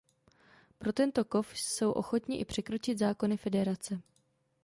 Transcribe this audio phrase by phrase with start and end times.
[0.77, 4.01] Pro tento kov jsou ochotni i překročit zákony Federace.